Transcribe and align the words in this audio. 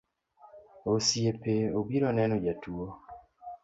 Osiepe 0.93 1.55
obiro 1.79 2.07
neno 2.17 2.35
jatuo 2.43 2.87